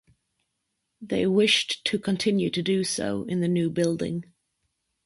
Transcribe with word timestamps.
They 0.99 1.27
wished 1.27 1.85
to 1.85 1.99
continue 1.99 2.49
to 2.49 2.63
do 2.63 2.83
so 2.83 3.21
in 3.25 3.41
the 3.41 3.47
new 3.47 3.69
building. 3.69 4.25